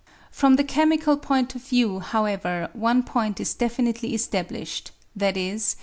[0.31, 4.89] From the chemical point of view, however, one point is definitely established:—
[5.21, 5.57] i.e.